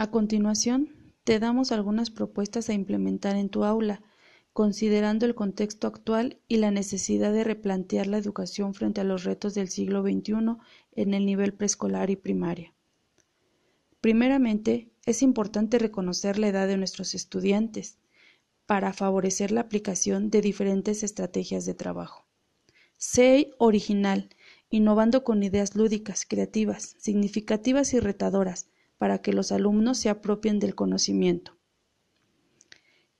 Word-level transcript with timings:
A 0.00 0.10
continuación, 0.10 1.12
te 1.24 1.38
damos 1.38 1.72
algunas 1.72 2.08
propuestas 2.08 2.70
a 2.70 2.72
implementar 2.72 3.36
en 3.36 3.50
tu 3.50 3.64
aula, 3.64 4.00
considerando 4.54 5.26
el 5.26 5.34
contexto 5.34 5.86
actual 5.86 6.38
y 6.48 6.56
la 6.56 6.70
necesidad 6.70 7.34
de 7.34 7.44
replantear 7.44 8.06
la 8.06 8.16
educación 8.16 8.72
frente 8.72 9.02
a 9.02 9.04
los 9.04 9.24
retos 9.24 9.52
del 9.52 9.68
siglo 9.68 10.00
XXI 10.00 10.56
en 10.92 11.12
el 11.12 11.26
nivel 11.26 11.52
preescolar 11.52 12.08
y 12.08 12.16
primaria. 12.16 12.72
Primeramente, 14.00 14.88
es 15.04 15.20
importante 15.20 15.78
reconocer 15.78 16.38
la 16.38 16.48
edad 16.48 16.66
de 16.66 16.78
nuestros 16.78 17.14
estudiantes 17.14 17.98
para 18.64 18.94
favorecer 18.94 19.50
la 19.52 19.60
aplicación 19.60 20.30
de 20.30 20.40
diferentes 20.40 21.02
estrategias 21.02 21.66
de 21.66 21.74
trabajo. 21.74 22.24
Sé 22.96 23.50
original, 23.58 24.30
innovando 24.70 25.24
con 25.24 25.42
ideas 25.42 25.76
lúdicas, 25.76 26.24
creativas, 26.26 26.96
significativas 26.98 27.92
y 27.92 28.00
retadoras 28.00 28.70
para 29.00 29.22
que 29.22 29.32
los 29.32 29.50
alumnos 29.50 29.96
se 29.96 30.10
apropien 30.10 30.58
del 30.58 30.74
conocimiento. 30.74 31.56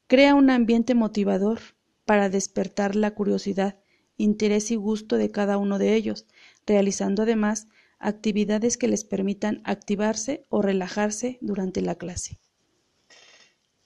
Crea 0.08 0.34
un 0.34 0.50
ambiente 0.50 0.94
motivador 0.94 1.60
para 2.04 2.28
despertar 2.28 2.96
la 2.96 3.14
curiosidad, 3.14 3.78
interés 4.18 4.70
y 4.72 4.76
gusto 4.76 5.16
de 5.16 5.30
cada 5.30 5.56
uno 5.56 5.78
de 5.78 5.94
ellos, 5.94 6.26
realizando 6.66 7.22
además 7.22 7.66
actividades 7.98 8.76
que 8.76 8.88
les 8.88 9.04
permitan 9.04 9.62
activarse 9.64 10.44
o 10.50 10.60
relajarse 10.60 11.38
durante 11.40 11.80
la 11.80 11.94
clase. 11.94 12.38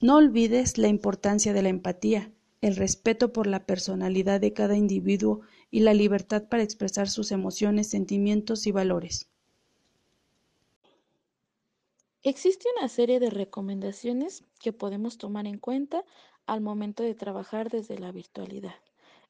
No 0.01 0.17
olvides 0.17 0.77
la 0.77 0.89
importancia 0.89 1.53
de 1.53 1.61
la 1.61 1.69
empatía, 1.69 2.33
el 2.59 2.75
respeto 2.75 3.31
por 3.31 3.47
la 3.47 3.65
personalidad 3.65 4.41
de 4.41 4.51
cada 4.51 4.75
individuo 4.75 5.43
y 5.71 5.79
la 5.79 5.93
libertad 5.93 6.49
para 6.49 6.63
expresar 6.63 7.07
sus 7.07 7.31
emociones, 7.31 7.87
sentimientos 7.87 8.67
y 8.67 8.73
valores. 8.73 9.29
Existe 12.27 12.67
una 12.75 12.89
serie 12.89 13.19
de 13.19 13.29
recomendaciones 13.29 14.45
que 14.59 14.73
podemos 14.73 15.19
tomar 15.19 15.45
en 15.45 15.59
cuenta 15.59 16.03
al 16.47 16.59
momento 16.59 17.03
de 17.03 17.13
trabajar 17.13 17.69
desde 17.69 17.99
la 17.99 18.11
virtualidad. 18.11 18.73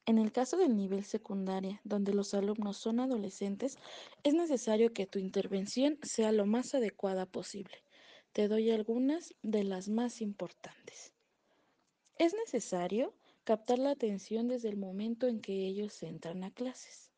En 0.05 0.17
el 0.17 0.31
caso 0.31 0.55
del 0.55 0.77
nivel 0.77 1.03
secundaria, 1.03 1.81
donde 1.83 2.13
los 2.13 2.33
alumnos 2.33 2.77
son 2.77 3.01
adolescentes, 3.01 3.77
es 4.23 4.33
necesario 4.33 4.93
que 4.93 5.07
tu 5.07 5.19
intervención 5.19 5.99
sea 6.03 6.31
lo 6.31 6.45
más 6.45 6.73
adecuada 6.73 7.25
posible. 7.25 7.83
Te 8.31 8.47
doy 8.47 8.71
algunas 8.71 9.35
de 9.43 9.65
las 9.65 9.89
más 9.89 10.21
importantes. 10.21 11.11
Es 12.17 12.33
necesario 12.33 13.13
captar 13.43 13.77
la 13.77 13.91
atención 13.91 14.47
desde 14.47 14.69
el 14.69 14.77
momento 14.77 15.27
en 15.27 15.41
que 15.41 15.67
ellos 15.67 16.01
entran 16.01 16.45
a 16.45 16.51
clases. 16.51 17.11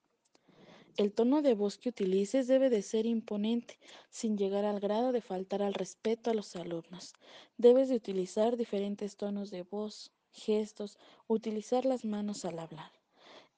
El 0.98 1.14
tono 1.14 1.44
de 1.44 1.54
voz 1.54 1.78
que 1.78 1.90
utilices 1.90 2.48
debe 2.48 2.72
de 2.72 2.82
ser 2.82 3.06
imponente, 3.06 3.78
sin 4.10 4.36
llegar 4.36 4.66
al 4.66 4.80
grado 4.80 5.12
de 5.12 5.22
faltar 5.22 5.62
al 5.62 5.76
respeto 5.76 6.32
a 6.32 6.34
los 6.34 6.56
alumnos. 6.56 7.14
Debes 7.56 7.88
de 7.90 7.96
utilizar 7.96 8.58
diferentes 8.58 9.16
tonos 9.16 9.52
de 9.52 9.62
voz, 9.62 10.12
gestos, 10.32 10.98
utilizar 11.28 11.86
las 11.86 12.04
manos 12.04 12.46
al 12.46 12.58
hablar. 12.58 12.92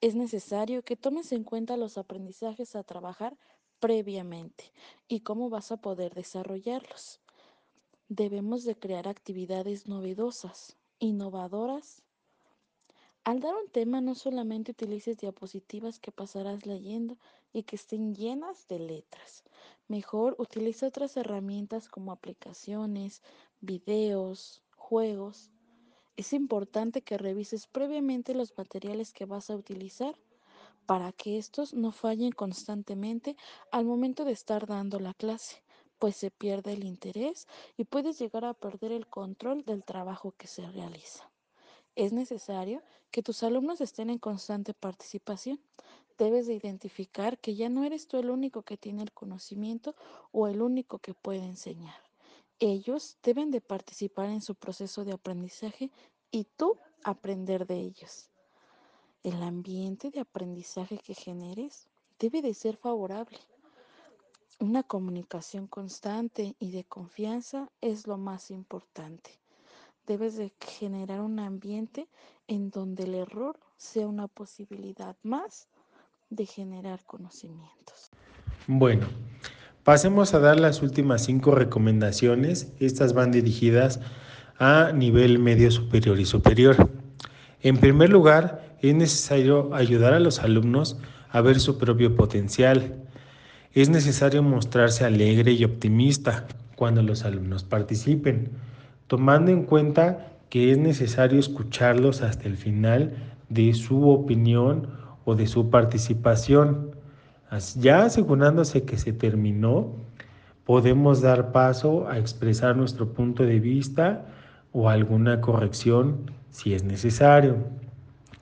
Es 0.02 0.16
necesario 0.16 0.84
que 0.84 0.98
tomes 0.98 1.32
en 1.32 1.46
cuenta 1.46 1.78
los 1.78 1.98
aprendizajes 1.98 2.76
a 2.76 2.84
trabajar 2.84 3.38
previamente 3.80 4.74
y 5.08 5.22
cómo 5.22 5.50
vas 5.50 5.72
a 5.72 5.78
poder 5.78 6.14
desarrollarlos. 6.16 7.22
Debemos 8.10 8.66
de 8.66 8.76
crear 8.76 9.08
actividades 9.08 9.88
novedosas, 9.88 10.76
innovadoras 11.00 12.04
al 13.30 13.42
dar 13.42 13.54
un 13.54 13.70
tema 13.70 14.02
no 14.02 14.16
solamente 14.16 14.72
utilices 14.72 15.20
diapositivas 15.20 16.00
que 16.00 16.12
pasarás 16.12 16.66
leyendo 16.66 17.20
y 17.54 17.62
que 17.62 17.76
estén 17.76 18.16
llenas 18.16 18.68
de 18.68 18.80
letras. 18.80 19.44
Mejor 19.88 20.36
utiliza 20.40 20.88
otras 20.88 21.16
herramientas 21.16 21.90
como 21.90 22.12
aplicaciones, 22.12 23.22
videos, 23.62 24.64
juegos. 24.76 25.52
Es 26.18 26.34
importante 26.34 27.04
que 27.04 27.20
revises 27.20 27.68
previamente 27.68 28.34
los 28.34 28.58
materiales 28.58 29.14
que 29.14 29.26
vas 29.26 29.52
a 29.52 29.56
utilizar 29.56 30.16
para 30.88 31.12
que 31.12 31.38
estos 31.38 31.76
no 31.76 31.92
fallen 31.92 32.32
constantemente 32.32 33.36
al 33.70 33.86
momento 33.86 34.26
de 34.26 34.32
estar 34.32 34.66
dando 34.66 35.00
la 35.00 35.14
clase, 35.14 35.64
pues 36.00 36.16
se 36.16 36.32
pierde 36.32 36.74
el 36.74 36.84
interés 36.84 37.48
y 37.78 37.84
puedes 37.84 38.18
llegar 38.18 38.44
a 38.44 38.56
perder 38.56 38.92
el 38.92 39.06
control 39.06 39.64
del 39.66 39.84
trabajo 39.84 40.34
que 40.36 40.48
se 40.48 40.68
realiza. 40.72 41.30
Es 42.00 42.14
necesario 42.14 42.82
que 43.12 43.22
tus 43.22 43.44
alumnos 43.44 43.82
estén 43.82 44.10
en 44.10 44.20
constante 44.20 44.74
participación. 44.74 45.60
Debes 46.18 46.48
de 46.48 46.54
identificar 46.54 47.38
que 47.38 47.56
ya 47.56 47.68
no 47.68 47.84
eres 47.84 48.08
tú 48.08 48.16
el 48.16 48.30
único 48.30 48.62
que 48.62 48.78
tiene 48.78 49.02
el 49.02 49.12
conocimiento 49.12 49.98
o 50.32 50.48
el 50.48 50.62
único 50.62 51.00
que 51.00 51.14
puede 51.14 51.44
enseñar. 51.44 52.02
Ellos 52.60 53.18
deben 53.22 53.52
de 53.52 53.60
participar 53.60 54.30
en 54.30 54.40
su 54.40 54.56
proceso 54.56 55.04
de 55.04 55.12
aprendizaje 55.12 55.92
y 56.32 56.46
tú 56.46 56.78
aprender 57.04 57.68
de 57.68 57.82
ellos. 57.82 58.30
El 59.22 59.44
ambiente 59.44 60.10
de 60.10 60.22
aprendizaje 60.22 61.00
que 61.00 61.16
generes 61.16 61.90
debe 62.18 62.42
de 62.42 62.54
ser 62.54 62.78
favorable. 62.78 63.40
Una 64.62 64.84
comunicación 64.84 65.68
constante 65.68 66.56
y 66.60 66.72
de 66.72 66.86
confianza 66.86 67.70
es 67.82 68.08
lo 68.08 68.18
más 68.18 68.52
importante 68.52 69.38
debes 70.10 70.38
de 70.38 70.52
generar 70.60 71.22
un 71.22 71.40
ambiente 71.40 72.08
en 72.48 72.72
donde 72.72 73.04
el 73.04 73.14
error 73.14 73.60
sea 73.78 74.08
una 74.08 74.28
posibilidad 74.28 75.16
más 75.22 75.68
de 76.32 76.48
generar 76.48 77.06
conocimientos. 77.06 78.10
Bueno, 78.66 79.06
pasemos 79.84 80.34
a 80.34 80.40
dar 80.40 80.60
las 80.60 80.82
últimas 80.82 81.24
cinco 81.26 81.54
recomendaciones. 81.54 82.74
Estas 82.80 83.14
van 83.14 83.30
dirigidas 83.30 84.00
a 84.58 84.92
nivel 84.94 85.38
medio 85.38 85.70
superior 85.70 86.20
y 86.20 86.26
superior. 86.26 86.90
En 87.62 87.78
primer 87.78 88.10
lugar, 88.10 88.78
es 88.82 88.96
necesario 88.96 89.76
ayudar 89.76 90.14
a 90.14 90.20
los 90.20 90.40
alumnos 90.40 90.98
a 91.30 91.42
ver 91.42 91.60
su 91.60 91.78
propio 91.78 92.16
potencial. 92.16 93.06
Es 93.74 93.90
necesario 93.90 94.42
mostrarse 94.42 95.06
alegre 95.06 95.52
y 95.52 95.64
optimista 95.66 96.48
cuando 96.76 97.04
los 97.04 97.26
alumnos 97.26 97.64
participen 97.64 98.50
tomando 99.10 99.50
en 99.50 99.64
cuenta 99.64 100.28
que 100.50 100.72
es 100.72 100.78
necesario 100.78 101.40
escucharlos 101.40 102.22
hasta 102.22 102.48
el 102.48 102.56
final 102.56 103.16
de 103.50 103.74
su 103.74 104.08
opinión 104.08 104.88
o 105.26 105.34
de 105.34 105.48
su 105.48 105.72
participación. 105.72 106.92
Ya 107.80 108.04
asegurándose 108.04 108.84
que 108.84 109.00
se 109.00 109.12
terminó, 109.12 109.96
podemos 110.64 111.22
dar 111.22 111.52
paso 111.52 112.08
a 112.08 112.20
expresar 112.20 112.78
nuestro 112.78 113.12
punto 113.12 113.44
de 113.44 113.60
vista 113.60 114.26
o 114.74 114.90
alguna 114.90 115.42
corrección 115.42 116.32
si 116.52 116.76
es 116.76 116.84
necesario. 116.84 117.58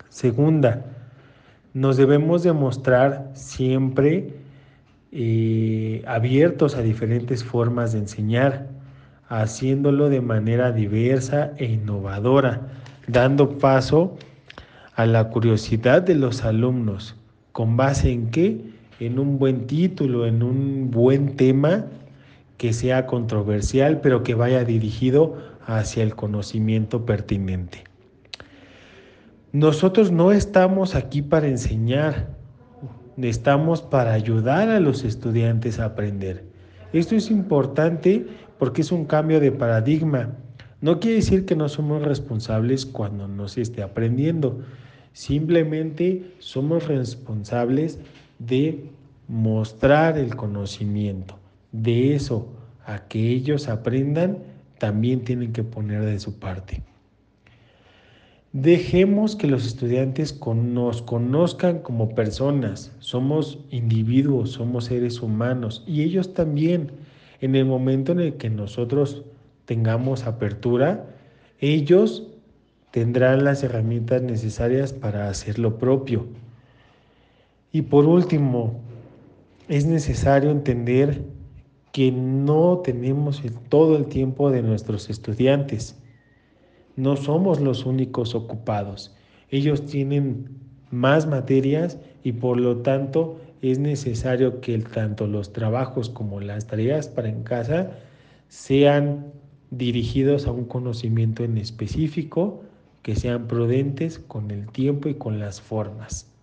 Segunda, 0.09 0.85
nos 1.73 1.95
debemos 1.95 2.43
demostrar 2.43 3.31
siempre 3.35 4.33
eh, 5.13 6.03
abiertos 6.05 6.75
a 6.75 6.81
diferentes 6.81 7.41
formas 7.45 7.93
de 7.93 7.99
enseñar 7.99 8.76
haciéndolo 9.29 10.09
de 10.09 10.21
manera 10.21 10.71
diversa 10.71 11.51
e 11.57 11.65
innovadora, 11.65 12.61
dando 13.07 13.57
paso 13.57 14.17
a 14.95 15.05
la 15.05 15.29
curiosidad 15.29 16.01
de 16.01 16.15
los 16.15 16.43
alumnos. 16.43 17.15
¿Con 17.51 17.77
base 17.77 18.11
en 18.11 18.29
qué? 18.31 18.61
En 18.99 19.19
un 19.19 19.37
buen 19.37 19.67
título, 19.67 20.25
en 20.25 20.41
un 20.43 20.89
buen 20.91 21.35
tema 21.35 21.85
que 22.57 22.73
sea 22.73 23.05
controversial, 23.05 24.01
pero 24.01 24.23
que 24.23 24.33
vaya 24.33 24.63
dirigido 24.63 25.37
hacia 25.65 26.03
el 26.03 26.15
conocimiento 26.15 27.05
pertinente. 27.05 27.83
Nosotros 29.51 30.11
no 30.11 30.31
estamos 30.31 30.95
aquí 30.95 31.21
para 31.21 31.47
enseñar, 31.47 32.29
estamos 33.17 33.81
para 33.81 34.13
ayudar 34.13 34.69
a 34.69 34.79
los 34.79 35.03
estudiantes 35.03 35.79
a 35.79 35.85
aprender. 35.85 36.43
Esto 36.93 37.15
es 37.15 37.29
importante 37.29 38.25
porque 38.57 38.81
es 38.81 38.91
un 38.91 39.05
cambio 39.05 39.39
de 39.39 39.51
paradigma. 39.51 40.33
No 40.79 40.99
quiere 40.99 41.17
decir 41.17 41.45
que 41.45 41.55
no 41.55 41.69
somos 41.69 42.03
responsables 42.03 42.85
cuando 42.85 43.27
no 43.27 43.47
se 43.47 43.61
esté 43.61 43.83
aprendiendo. 43.83 44.61
Simplemente 45.11 46.33
somos 46.39 46.87
responsables 46.87 47.99
de 48.39 48.89
mostrar 49.27 50.17
el 50.17 50.35
conocimiento. 50.35 51.37
De 51.71 52.15
eso 52.15 52.47
a 52.85 53.07
que 53.07 53.29
ellos 53.31 53.67
aprendan, 53.67 54.37
también 54.77 55.23
tienen 55.23 55.51
que 55.51 55.63
poner 55.63 56.05
de 56.05 56.19
su 56.19 56.39
parte. 56.39 56.83
Dejemos 58.53 59.35
que 59.35 59.47
los 59.47 59.67
estudiantes 59.67 60.39
nos 60.55 61.01
conozcan 61.01 61.79
como 61.79 62.15
personas. 62.15 62.93
Somos 62.99 63.59
individuos, 63.71 64.51
somos 64.51 64.85
seres 64.85 65.21
humanos 65.21 65.83
y 65.85 66.03
ellos 66.03 66.33
también. 66.33 66.91
En 67.41 67.55
el 67.55 67.65
momento 67.65 68.13
en 68.13 68.19
el 68.19 68.33
que 68.37 68.49
nosotros 68.49 69.23
tengamos 69.65 70.25
apertura, 70.25 71.05
ellos 71.59 72.27
tendrán 72.91 73.43
las 73.43 73.63
herramientas 73.63 74.21
necesarias 74.21 74.93
para 74.93 75.29
hacer 75.29 75.59
lo 75.59 75.77
propio. 75.77 76.25
Y 77.71 77.83
por 77.83 78.05
último, 78.05 78.79
es 79.67 79.85
necesario 79.85 80.49
entender 80.49 81.21
que 81.91 82.11
no 82.11 82.79
tenemos 82.83 83.43
todo 83.69 83.97
el 83.97 84.05
tiempo 84.05 84.49
de 84.49 84.61
nuestros 84.61 85.09
estudiantes. 85.09 85.95
No 86.97 87.15
somos 87.15 87.61
los 87.61 87.85
únicos 87.85 88.33
ocupados. 88.33 89.15
Ellos 89.51 89.85
tienen 89.85 90.49
más 90.89 91.27
materias 91.27 91.99
y 92.23 92.31
por 92.31 92.59
lo 92.59 92.77
tanto 92.77 93.39
es 93.61 93.77
necesario 93.77 94.61
que 94.61 94.79
tanto 94.79 95.27
los 95.27 95.53
trabajos 95.53 96.09
como 96.09 96.41
las 96.41 96.65
tareas 96.65 97.07
para 97.07 97.29
en 97.29 97.43
casa 97.43 97.91
sean 98.47 99.31
dirigidos 99.69 100.47
a 100.47 100.51
un 100.51 100.65
conocimiento 100.65 101.43
en 101.43 101.59
específico, 101.59 102.63
que 103.03 103.15
sean 103.15 103.47
prudentes 103.47 104.17
con 104.17 104.49
el 104.49 104.67
tiempo 104.71 105.07
y 105.07 105.13
con 105.13 105.37
las 105.37 105.61
formas. 105.61 106.33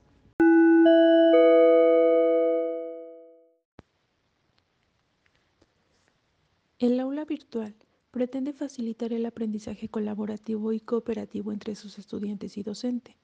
El 6.79 7.01
aula 7.01 7.25
virtual 7.25 7.75
pretende 8.15 8.53
facilitar 8.53 9.13
el 9.13 9.27
aprendizaje 9.27 9.89
colaborativo 9.89 10.73
y 10.73 10.79
cooperativo 10.79 11.51
entre 11.51 11.75
sus 11.75 11.99
estudiantes 11.99 12.57
y 12.57 12.63
docente, 12.63 13.17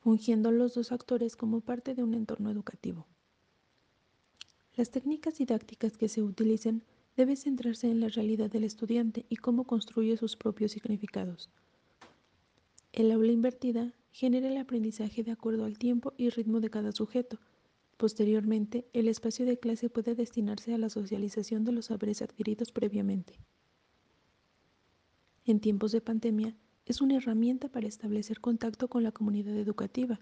fungiendo 0.00 0.50
los 0.50 0.74
dos 0.74 0.90
actores 0.90 1.36
como 1.36 1.60
parte 1.60 1.94
de 1.94 2.02
un 2.02 2.14
entorno 2.14 2.50
educativo. 2.50 3.06
Las 4.74 4.90
técnicas 4.90 5.38
didácticas 5.38 5.96
que 5.96 6.08
se 6.08 6.20
utilicen 6.24 6.82
deben 7.16 7.36
centrarse 7.36 7.88
en 7.88 8.00
la 8.00 8.08
realidad 8.08 8.50
del 8.50 8.64
estudiante 8.64 9.24
y 9.28 9.36
cómo 9.36 9.62
construye 9.62 10.16
sus 10.16 10.34
propios 10.36 10.72
significados. 10.72 11.48
El 12.92 13.12
aula 13.12 13.30
invertida 13.30 13.94
genera 14.10 14.48
el 14.48 14.56
aprendizaje 14.56 15.22
de 15.22 15.30
acuerdo 15.30 15.64
al 15.64 15.78
tiempo 15.78 16.12
y 16.16 16.30
ritmo 16.30 16.58
de 16.58 16.70
cada 16.70 16.90
sujeto. 16.90 17.38
Posteriormente, 17.96 18.84
el 18.94 19.06
espacio 19.06 19.46
de 19.46 19.60
clase 19.60 19.88
puede 19.90 20.16
destinarse 20.16 20.74
a 20.74 20.78
la 20.78 20.90
socialización 20.90 21.64
de 21.64 21.70
los 21.70 21.86
saberes 21.86 22.20
adquiridos 22.20 22.72
previamente. 22.72 23.38
En 25.48 25.60
tiempos 25.60 25.92
de 25.92 26.02
pandemia, 26.02 26.54
es 26.84 27.00
una 27.00 27.16
herramienta 27.16 27.70
para 27.70 27.88
establecer 27.88 28.38
contacto 28.38 28.88
con 28.88 29.02
la 29.02 29.12
comunidad 29.12 29.56
educativa, 29.56 30.20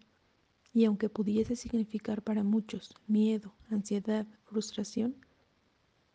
y 0.73 0.84
aunque 0.84 1.08
pudiese 1.08 1.56
significar 1.56 2.23
para 2.23 2.44
muchos 2.44 2.94
miedo, 3.08 3.52
ansiedad, 3.69 4.25
frustración, 4.44 5.17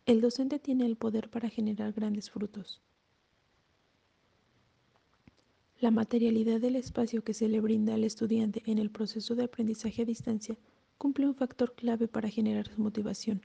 el 0.06 0.22
docente 0.22 0.58
tiene 0.58 0.86
el 0.86 0.96
poder 0.96 1.28
para 1.28 1.50
generar 1.50 1.92
grandes 1.92 2.30
frutos. 2.30 2.80
La 5.78 5.90
materialidad 5.90 6.62
del 6.62 6.76
espacio 6.76 7.22
que 7.22 7.34
se 7.34 7.48
le 7.48 7.60
brinda 7.60 7.92
al 7.92 8.04
estudiante 8.04 8.62
en 8.64 8.78
el 8.78 8.90
proceso 8.90 9.34
de 9.34 9.44
aprendizaje 9.44 10.00
a 10.00 10.06
distancia 10.06 10.56
cumple 10.96 11.26
un 11.26 11.34
factor 11.34 11.74
clave 11.74 12.08
para 12.08 12.30
generar 12.30 12.66
su 12.66 12.80
motivación, 12.80 13.42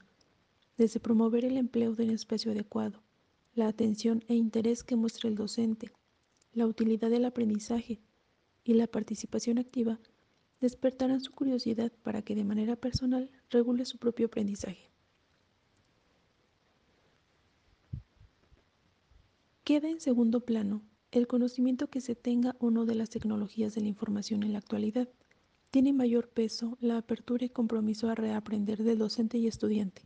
desde 0.78 0.98
promover 0.98 1.44
el 1.44 1.58
empleo 1.58 1.94
de 1.94 2.04
un 2.04 2.10
espacio 2.12 2.52
adecuado, 2.52 3.02
la 3.58 3.68
atención 3.68 4.24
e 4.28 4.34
interés 4.34 4.84
que 4.84 4.96
muestra 4.96 5.28
el 5.28 5.34
docente, 5.34 5.90
la 6.52 6.66
utilidad 6.66 7.10
del 7.10 7.24
aprendizaje 7.24 8.00
y 8.64 8.74
la 8.74 8.86
participación 8.86 9.58
activa 9.58 9.98
despertarán 10.60 11.20
su 11.20 11.32
curiosidad 11.32 11.92
para 12.02 12.22
que 12.22 12.34
de 12.34 12.44
manera 12.44 12.76
personal 12.76 13.30
regule 13.50 13.84
su 13.84 13.98
propio 13.98 14.26
aprendizaje. 14.26 14.90
Queda 19.64 19.90
en 19.90 20.00
segundo 20.00 20.40
plano 20.40 20.82
el 21.10 21.26
conocimiento 21.26 21.88
que 21.88 22.00
se 22.00 22.14
tenga 22.14 22.56
o 22.60 22.70
no 22.70 22.86
de 22.86 22.94
las 22.94 23.10
tecnologías 23.10 23.74
de 23.74 23.80
la 23.80 23.88
información 23.88 24.42
en 24.42 24.52
la 24.52 24.58
actualidad. 24.58 25.08
Tiene 25.70 25.92
mayor 25.92 26.28
peso 26.28 26.78
la 26.80 26.96
apertura 26.96 27.44
y 27.44 27.50
compromiso 27.50 28.08
a 28.08 28.14
reaprender 28.14 28.82
del 28.82 28.98
docente 28.98 29.36
y 29.36 29.46
estudiante, 29.46 30.02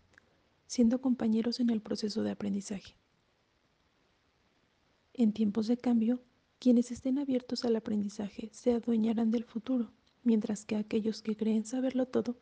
siendo 0.67 1.01
compañeros 1.01 1.61
en 1.61 1.71
el 1.71 1.81
proceso 1.81 2.23
de 2.23 2.33
aprendizaje. 2.33 2.97
En 5.23 5.33
tiempos 5.33 5.69
de 5.69 5.77
cambio, 5.77 6.21
quienes 6.59 6.91
estén 6.91 7.17
abiertos 7.17 7.65
al 7.65 7.77
aprendizaje 7.77 8.49
se 8.53 8.73
adueñarán 8.73 9.31
del 9.31 9.45
futuro, 9.45 9.93
mientras 10.25 10.65
que 10.65 10.75
aquellos 10.75 11.23
que 11.23 11.37
creen 11.37 11.65
saberlo 11.65 12.07
todo 12.07 12.39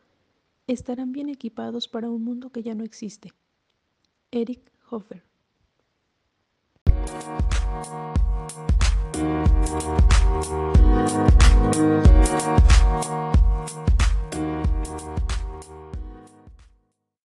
estarán 0.67 1.13
bien 1.13 1.29
equipados 1.29 1.89
para 1.89 2.09
un 2.09 2.25
mundo 2.25 2.49
que 2.49 2.63
ya 2.63 2.75
no 2.75 2.83
existe. 2.83 3.35
Eric 4.31 4.73
Hoffer. 4.89 5.23